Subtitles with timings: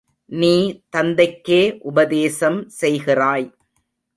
[0.29, 0.55] நீ
[0.95, 3.47] தந்தைக்கே உபதேசம் செய்கிறாய்.